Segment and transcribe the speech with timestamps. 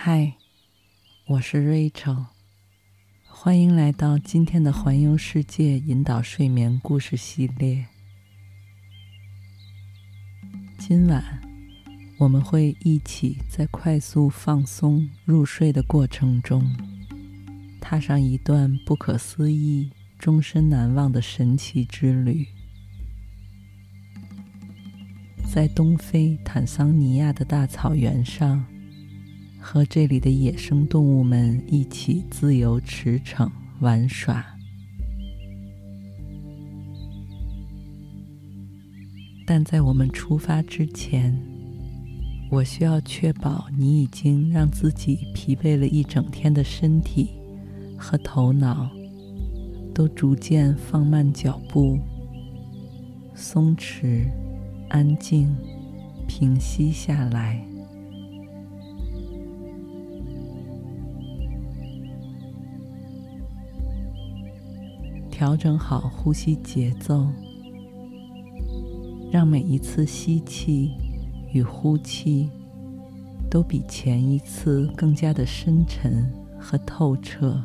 [0.00, 0.34] 嗨，
[1.26, 2.26] 我是 Rachel，
[3.26, 7.84] 欢迎来到今天的环游世界引导睡眠故事系列。
[10.78, 11.40] 今晚
[12.16, 16.76] 我们会一起在快速放松入睡的过程中，
[17.80, 22.46] 踏上一段不可思议、终身难忘的神奇之旅。
[25.52, 28.64] 在东非坦桑尼亚的大草原上。
[29.70, 34.42] 和这里的野生动物们一起自由驰骋玩耍，
[39.46, 41.38] 但在我们出发之前，
[42.50, 47.28] 我需要确保你已经让自己疲惫了一整天的身体
[47.98, 48.88] 和头脑
[49.94, 51.98] 都逐渐放慢脚步，
[53.34, 54.26] 松弛、
[54.88, 55.54] 安静、
[56.26, 57.67] 平息下来。
[65.38, 67.24] 调整好呼吸节奏，
[69.30, 70.90] 让每一次吸气
[71.52, 72.50] 与呼气
[73.48, 76.28] 都比前一次更加的深沉
[76.58, 77.56] 和透彻。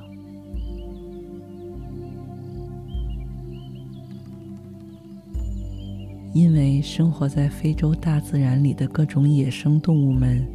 [6.31, 10.47] 因为生活在非洲大自然里的各种野生动物们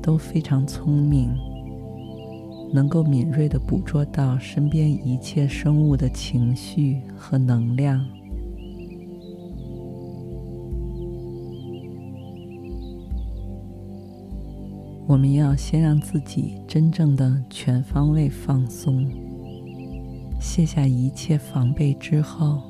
[0.00, 1.49] 都非常聪明。
[2.72, 8.04] 能够敏锐地捕捉到身边一切生物的情绪和能量。
[15.06, 19.10] 我们要先让自己真正的全方位放松，
[20.40, 22.62] 卸下一切防备之后，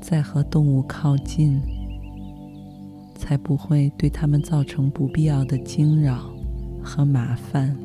[0.00, 1.60] 再和动物靠近，
[3.14, 6.32] 才不会对它们造成不必要的惊扰
[6.82, 7.78] 和麻烦。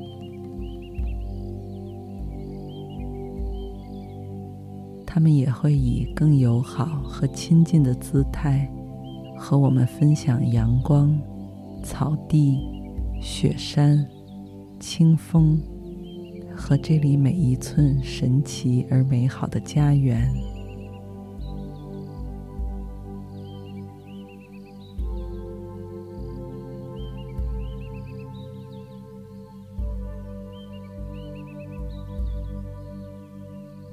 [5.18, 8.72] 他们也会以更友好和亲近的姿态
[9.36, 11.20] 和我们分享阳光、
[11.82, 12.60] 草地、
[13.20, 14.08] 雪山、
[14.80, 15.60] 清风
[16.56, 20.32] 和这里每一寸神奇而美好的家园。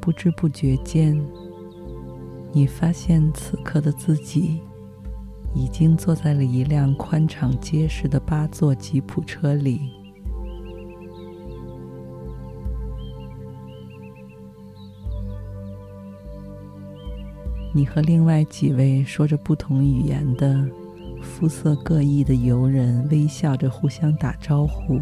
[0.05, 1.19] 不知不觉间，
[2.53, 4.61] 你发现此刻的自己
[5.55, 9.81] 已经坐在了一辆宽敞结实的八座吉普车里。
[17.73, 20.69] 你和另外几位说着不同语言的、
[21.23, 25.01] 肤色各异的游人微笑着互相打招呼。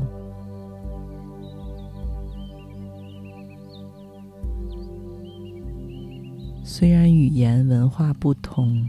[6.82, 8.84] 虽然语言文化不同，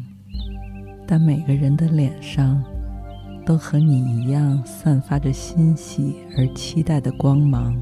[1.05, 2.59] 但每个人的脸上
[3.45, 7.79] 都和你一样散发着欣喜而期待的光芒。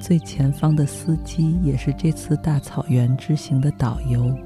[0.00, 4.36] 最前方的司机也是这次大草原之行的导游。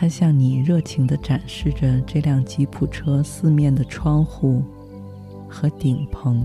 [0.00, 4.64] 他向你热情地展示着这辆吉普车四面的窗户
[5.46, 6.42] 和顶棚，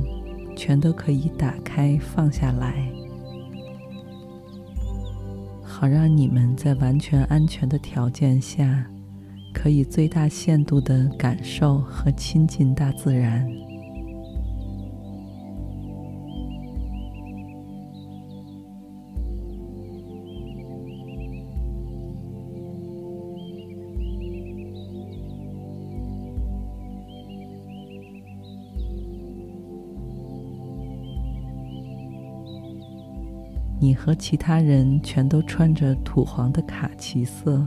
[0.58, 2.92] 全都可以打开放下来，
[5.64, 8.86] 好让你们在完全安全的条件下，
[9.54, 13.48] 可以最大限度地感受和亲近大自然。
[34.06, 37.66] 和其他人全都穿着土黄的卡其色，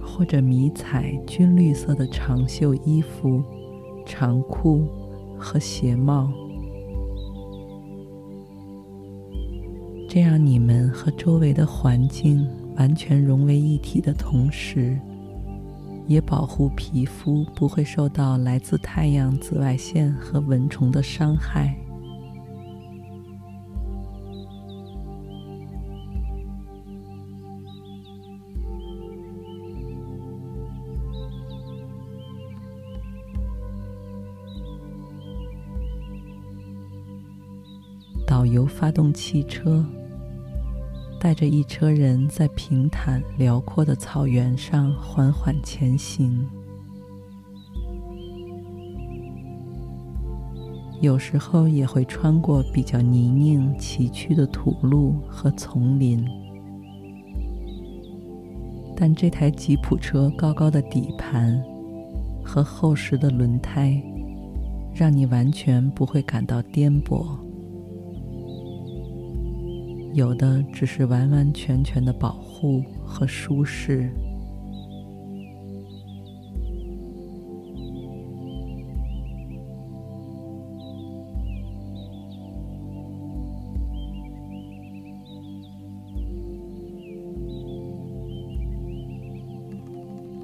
[0.00, 3.44] 或者迷彩军绿色的长袖衣服、
[4.06, 4.88] 长裤
[5.36, 6.32] 和鞋帽。
[10.08, 14.98] 这样你们和周围的环境完全融为一体的同时，
[16.06, 21.76] 也保护皮肤不会受到来自太阳紫外线和蚊虫的伤害。
[38.94, 39.84] 动汽车。
[41.20, 46.46] 带着一车人在平坦辽阔的草原上缓缓前行，
[51.00, 56.22] 有时候也会穿过比较泥泞崎岖的土路和丛林。
[58.94, 61.58] 但这台吉普车高高的底盘
[62.44, 63.98] 和厚实的轮胎，
[64.94, 67.43] 让你完全不会感到颠簸。
[70.14, 74.08] 有的只是完完全全的保护和舒适。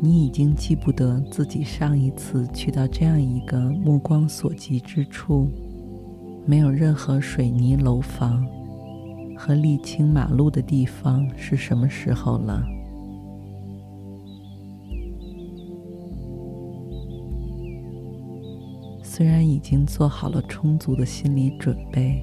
[0.02, 5.48] 你已经记不得自己上一次去到这样一个目光所及之处，
[6.44, 8.44] 没有任何水泥楼房。
[9.42, 12.62] 和沥青马路的地方是什么时候了？
[19.02, 22.22] 虽然已经做好了充足的心理准备，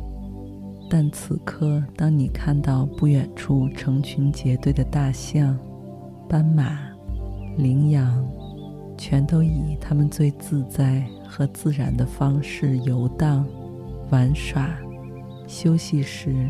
[0.91, 5.57] 但此刻，当你看到不远处成群结队的大象、
[6.29, 6.77] 斑马、
[7.57, 8.23] 羚羊，
[8.95, 13.43] 全都以他们最自在和自然的方式游荡、
[14.11, 14.69] 玩耍、
[15.47, 16.47] 休息时，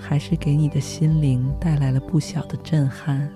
[0.00, 3.30] 还是给你的心灵带来了不小的震撼。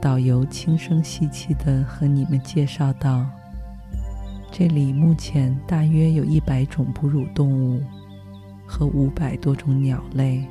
[0.00, 3.24] 导游轻声细气的和你们介绍道
[4.50, 7.80] ：“这里目前大约有一百种哺乳动物
[8.66, 10.44] 和五百多种鸟类。”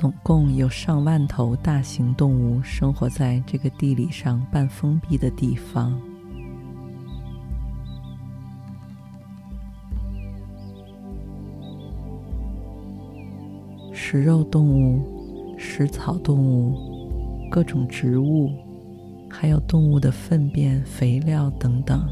[0.00, 5.94] 总共有上万头大型动物生活在这个地理上半封闭的地方。
[13.92, 15.04] 食肉动物、
[15.58, 16.74] 食草动物、
[17.50, 18.48] 各种植物，
[19.28, 22.08] 还有动物的粪便、肥料等等，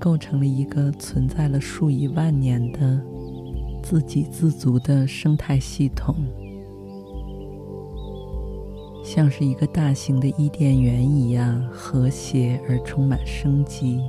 [0.00, 3.00] 构成了一个存在了数以万年的
[3.84, 6.16] 自给自足的生态系统。
[9.14, 14.00] 像是一个大型的伊甸园一样和谐而充满生机。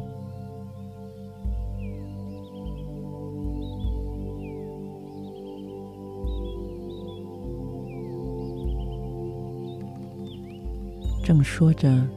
[11.22, 12.08] 正说着，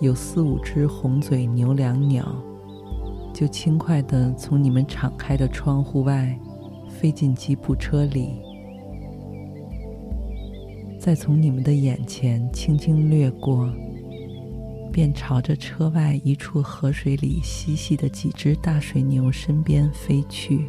[0.00, 2.26] 有四五只红嘴牛椋鸟
[3.32, 6.36] 就轻快地从你们敞开的窗户外
[6.88, 8.49] 飞进吉普车里。
[11.00, 13.72] 再从你们的眼前轻轻掠过，
[14.92, 20.60] 便朝着车外一处河水里嬉戏的几只大水牛身边飞去。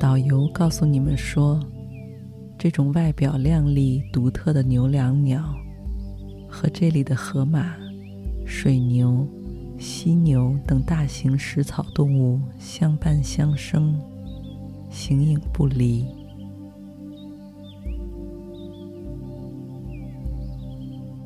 [0.00, 1.60] 导游告诉你们说，
[2.58, 5.44] 这种外表靓丽、独特的牛椋鸟
[6.48, 7.83] 和这里的河马。
[8.44, 9.26] 水牛、
[9.78, 14.00] 犀牛等大型食草动物相伴相生，
[14.90, 16.06] 形影不离。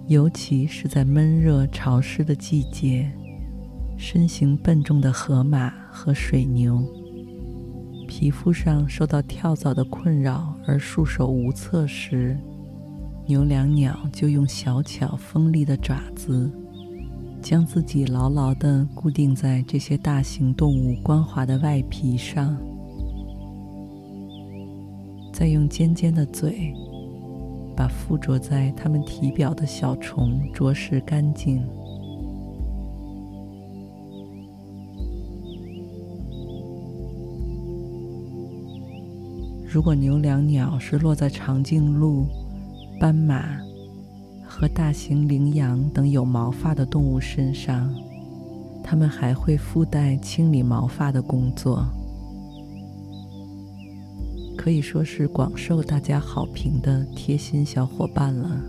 [0.06, 3.12] 尤其是在闷热潮湿的季节，
[3.98, 6.82] 身形笨重的河马和水牛，
[8.06, 12.38] 皮肤上受到跳蚤的困扰而束手无策时，
[13.26, 16.50] 牛椋鸟就用小巧锋利的爪子。
[17.40, 22.56] 将自己牢牢地固定在这些大型动物光滑的外皮上，
[25.32, 26.74] 再用尖尖的嘴
[27.76, 31.64] 把附着在它们体表的小虫啄食干净。
[39.70, 42.26] 如果牛椋鸟是落在长颈鹿、
[42.98, 43.60] 斑马
[44.58, 47.94] 和大型羚羊等有毛发的动物身上，
[48.82, 51.86] 它们还会附带清理毛发的工作，
[54.56, 58.60] 可以说是广受大家好评的贴心小伙伴了。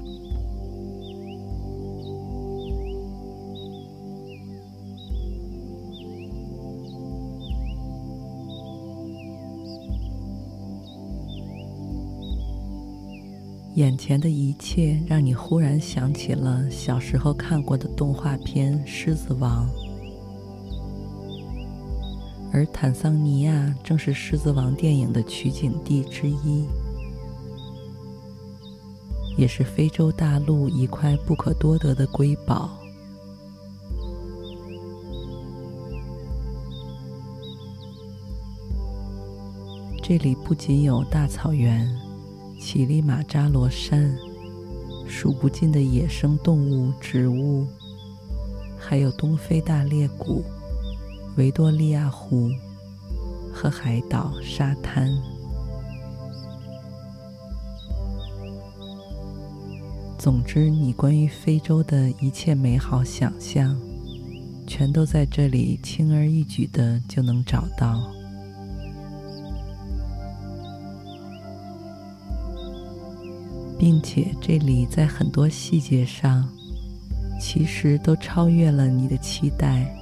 [13.80, 19.66] 眼前的一切让你忽然想起了小时候看过的动画片《狮子王》，
[22.52, 26.68] 而坦桑尼亚正是《狮子王》电影的取景地之一，
[29.38, 32.70] 也是非洲大陆一块不可多得的瑰宝。
[40.04, 42.09] 这里不仅有大草原。
[42.60, 44.14] 乞力马扎罗山，
[45.08, 47.66] 数不尽的野生动物、植物，
[48.78, 50.44] 还有东非大裂谷、
[51.38, 52.50] 维多利亚湖
[53.54, 55.10] 和海岛、沙滩。
[60.18, 63.80] 总之，你关于非洲的一切美好想象，
[64.68, 68.19] 全都在这里轻而易举的就能找到。
[73.80, 76.48] 并且这里在很多细节上，
[77.40, 79.96] 其实都超越了你的期待。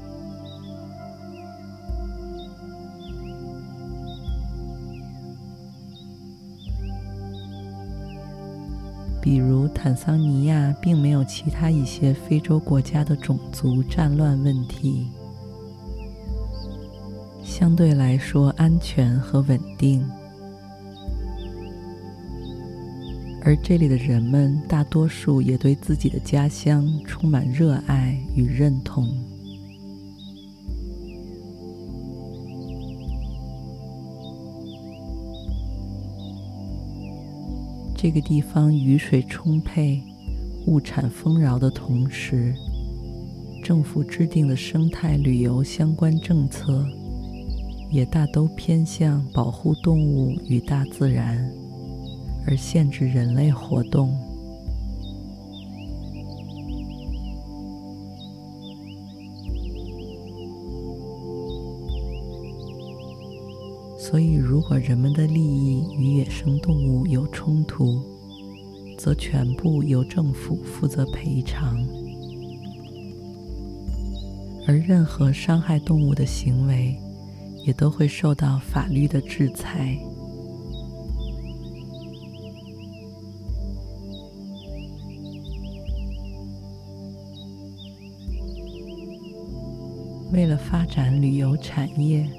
[9.21, 15.05] 比如，坦桑尼亚并没有其他一些非洲国家的种族战乱问题，
[17.43, 20.03] 相对来说安全和稳定。
[23.47, 29.07] 而这里的人们大多数也对自己的家乡充满热爱与认同。
[37.95, 40.03] 这个地方雨水充沛、
[40.65, 42.53] 物产丰饶的同时，
[43.63, 46.85] 政府制定的生态旅游相关政策
[47.89, 51.49] 也大都偏向保护动物与大自然。
[52.49, 54.17] 而限制人类活动，
[63.99, 68.01] 所以如果人们的利益与野生动物有冲突，
[68.97, 71.85] 则全部由政府负责赔偿，
[74.65, 76.97] 而任何伤害动物的行为，
[77.65, 79.99] 也都会受到法律的制裁。
[90.69, 92.29] 发展旅游产业，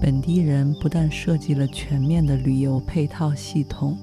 [0.00, 3.94] 本地人不但设计了全面的旅游配套系统，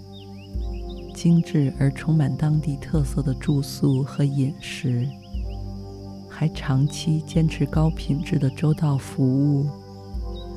[1.16, 5.08] 精致而充满当地特色的住宿和饮食，
[6.30, 9.66] 还长期坚持高品质的周到服务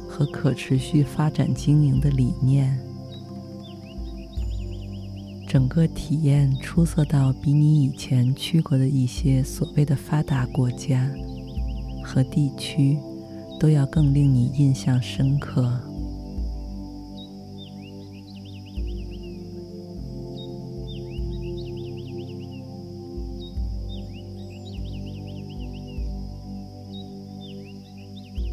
[0.06, 2.78] 和可持续发展经营的理念。
[5.48, 11.10] 整个体验出色到比你以前去过的一些所谓的发达国家
[12.06, 12.96] 和地区
[13.58, 15.80] 都要更令你印象深刻。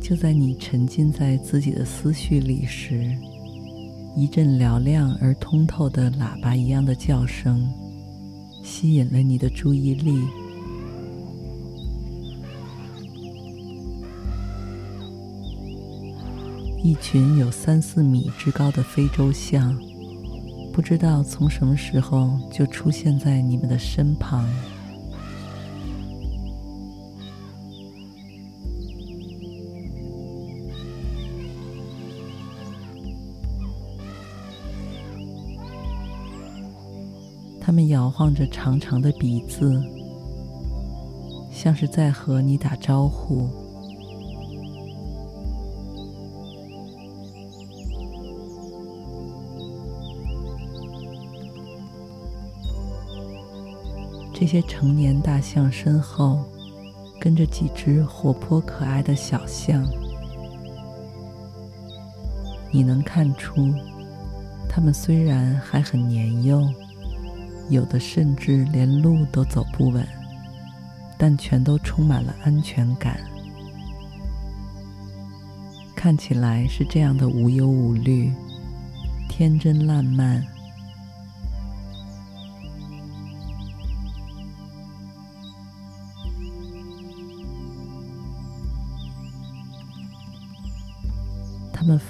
[0.02, 3.16] 就在你沉浸在自己的思绪里时，
[4.16, 7.72] 一阵嘹亮而通透的喇叭一样的叫声
[8.64, 10.20] 吸引了你的注意力。
[16.84, 19.74] 一群有三四米之高的非洲象，
[20.74, 24.46] 不知道从什么时候就出现在你们的身旁。
[37.62, 39.82] 他们摇晃着长长的鼻子，
[41.50, 43.63] 像是在和你打招呼。
[54.44, 56.44] 这些成年大象身后，
[57.18, 59.88] 跟着几只活泼可爱的小象。
[62.70, 63.74] 你能看出，
[64.68, 66.62] 它们虽然还很年幼，
[67.70, 70.06] 有的甚至连路都走不稳，
[71.18, 73.18] 但全都充满了安全感。
[75.96, 78.30] 看起来是这样的无忧无虑，
[79.30, 80.46] 天真烂漫。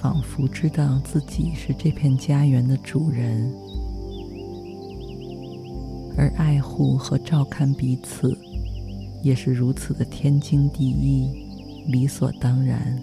[0.03, 3.49] 仿佛知道自己是这片家园的主人，
[6.17, 8.37] 而爱护和照看彼此，
[9.23, 11.31] 也是如此的天经地义、
[11.87, 13.01] 理所当然。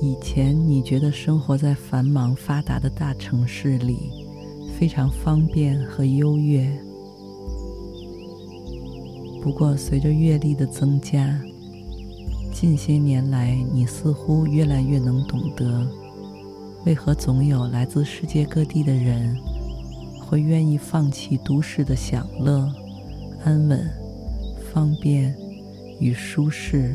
[0.00, 4.25] 以前你觉得生活在繁忙发达的大城市里，
[4.78, 6.70] 非常方便和优越。
[9.42, 11.40] 不过，随着阅历的增加，
[12.52, 15.86] 近些年来，你似乎越来越能懂得，
[16.84, 19.36] 为何总有来自世界各地的人
[20.20, 22.70] 会愿意放弃都市的享乐、
[23.44, 23.88] 安稳、
[24.72, 25.34] 方便
[26.00, 26.94] 与舒适，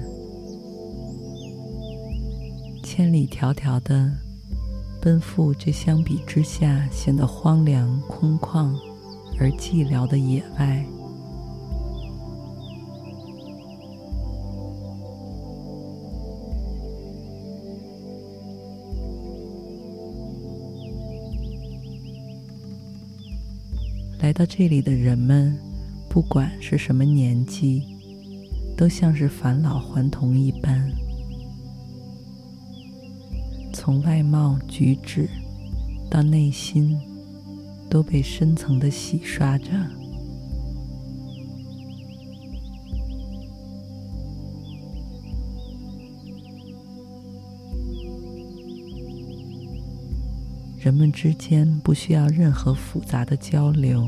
[2.83, 4.30] 千里迢迢的。
[5.01, 8.71] 奔赴这相比之下显得荒凉、空旷
[9.39, 10.85] 而寂寥的野外。
[24.19, 25.57] 来到这里的人们，
[26.07, 27.83] 不管是什么年纪，
[28.77, 31.00] 都像是返老还童一般。
[33.83, 35.27] 从外貌举止
[36.07, 36.95] 到内心，
[37.89, 39.71] 都被深层的洗刷着。
[50.77, 54.07] 人们之间不需要任何复杂的交流，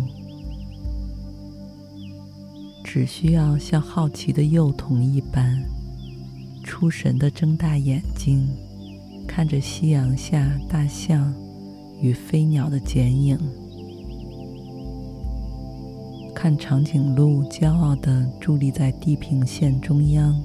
[2.83, 5.65] 只需要像好奇的幼童一般，
[6.63, 8.47] 出神的睁大眼睛。
[9.27, 11.33] 看着夕阳下大象
[11.99, 13.37] 与飞鸟的剪影，
[16.35, 20.39] 看长颈鹿骄傲地伫立在地平线中央，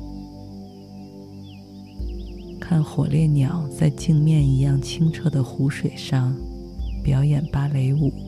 [2.59, 6.35] 看火烈鸟在镜面一样清澈的湖水上
[7.03, 8.28] 表演芭蕾舞。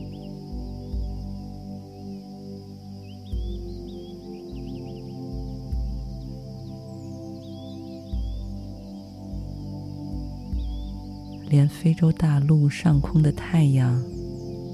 [11.61, 14.03] 连非洲大陆上空的太阳，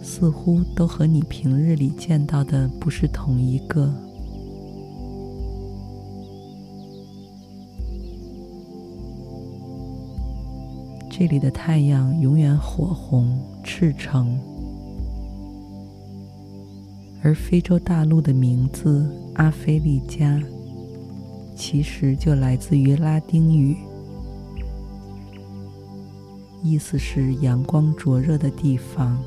[0.02, 3.94] 似乎都和你平日里见到的不是同一个。
[11.10, 14.40] 这里的太阳永远火红赤诚，
[17.22, 20.42] 而非洲大陆的名字阿非利加，
[21.54, 23.76] 其实就来自于拉丁语。
[26.70, 29.18] 意思是阳光灼热的地方，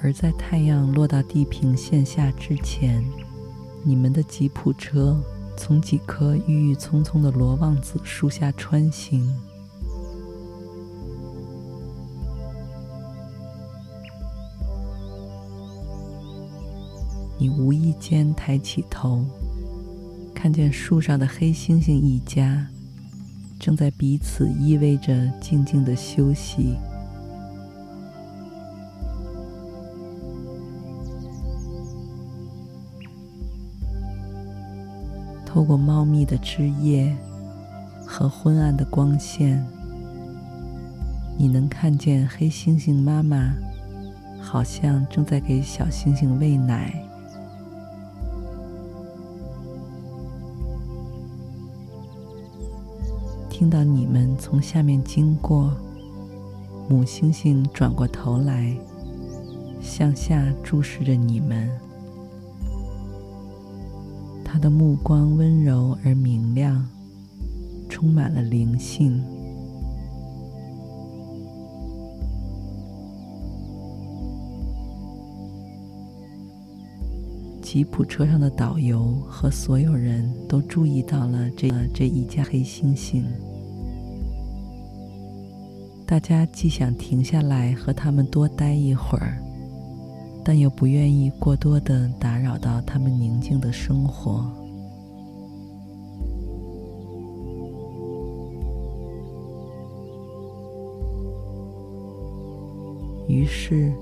[0.00, 3.04] 而在太阳落到地平线下之前，
[3.82, 5.20] 你们的吉普车
[5.56, 9.36] 从几棵郁郁葱葱的罗望子树下穿行。
[17.58, 19.24] 无意间抬起头，
[20.34, 22.66] 看见树上的黑猩猩一家
[23.58, 26.76] 正在彼此依偎着静静的休息。
[35.44, 37.14] 透过茂密的枝叶
[38.06, 39.66] 和昏暗的光线，
[41.36, 43.52] 你能看见黑猩猩妈妈
[44.40, 47.09] 好像正在给小猩猩喂奶。
[53.60, 55.76] 听到你们从下面经过，
[56.88, 58.74] 母猩猩转过头来，
[59.82, 61.70] 向下注视着你们。
[64.42, 66.88] 它的目光温柔而明亮，
[67.86, 69.22] 充满了灵性。
[77.60, 83.22] 吉普车上的导游和所有人都注意到了这这一架黑猩猩。
[86.10, 89.40] 大家既想停下来和他们多待一会儿，
[90.44, 94.44] 但又不愿意过多的打扰到他们宁静的生活。
[103.28, 103.92] 于是，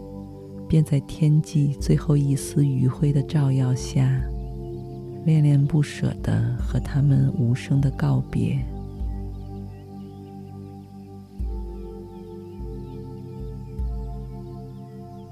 [0.66, 4.18] 便在天际最后一丝余晖的照耀下，
[5.26, 8.58] 恋恋不舍的和他们无声的告别。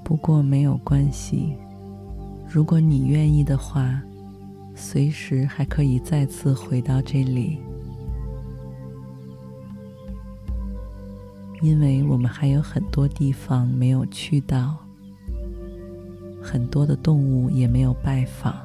[0.07, 1.53] 不过没有关系，
[2.47, 4.01] 如果你愿意的话，
[4.73, 7.59] 随时还可以再次回到这里，
[11.61, 14.77] 因为我们还有很多地方没有去到，
[16.41, 18.55] 很多的动物也没有拜访。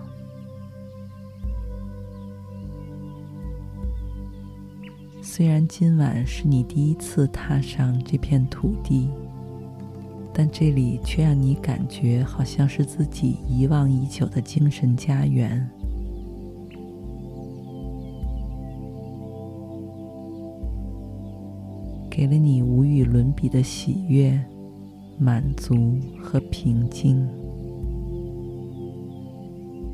[5.21, 9.11] 虽然今晚是你第一次踏上这片土地。
[10.35, 15.69] 但这里却让你感觉好像是自己遗忘已久的精神家园，
[22.11, 24.41] 给了你无与伦比的喜悦、
[25.19, 27.29] 满足和平静。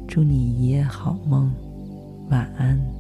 [0.07, 1.53] 祝你一夜好梦，
[2.31, 2.98] 晚安。